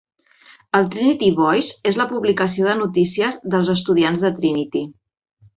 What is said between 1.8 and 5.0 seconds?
és la publicació de notícies dels estudiants de Trinity.